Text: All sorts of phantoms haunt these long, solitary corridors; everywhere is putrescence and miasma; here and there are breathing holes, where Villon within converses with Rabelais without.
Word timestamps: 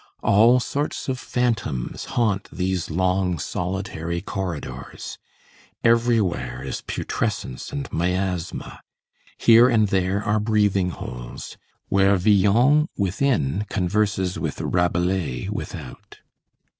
All 0.23 0.59
sorts 0.59 1.07
of 1.09 1.19
phantoms 1.19 2.05
haunt 2.17 2.49
these 2.51 2.89
long, 2.89 3.37
solitary 3.37 4.19
corridors; 4.19 5.19
everywhere 5.83 6.63
is 6.63 6.81
putrescence 6.81 7.71
and 7.71 7.87
miasma; 7.93 8.81
here 9.37 9.69
and 9.69 9.89
there 9.89 10.23
are 10.23 10.39
breathing 10.39 10.89
holes, 10.89 11.55
where 11.89 12.15
Villon 12.15 12.87
within 12.97 13.67
converses 13.69 14.39
with 14.39 14.59
Rabelais 14.59 15.49
without. 15.51 16.21